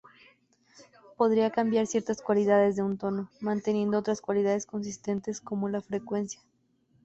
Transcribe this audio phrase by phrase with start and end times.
[1.15, 6.41] Podría cambiar ciertas cualidades de un tono, manteniendo otras cualidades consistentes, como la frecuencia.